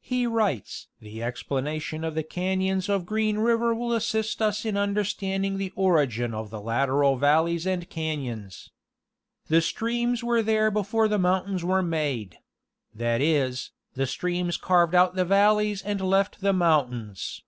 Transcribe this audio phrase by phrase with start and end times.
[0.00, 5.58] He writes: "the explanation of the cafions of Green river will assist us in understanding
[5.58, 8.70] the origin of the lateral valleys and cafions.
[9.48, 15.14] The streams were there before the moun tains were made—that is, the streams carved out
[15.14, 17.42] the valleys and left the mountains.